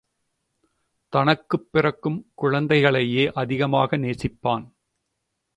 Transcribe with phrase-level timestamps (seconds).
[1.09, 4.71] தனக்குப் பிறக்கும் குழந்தைகளையே அதிகமாக நேசிப்பான்.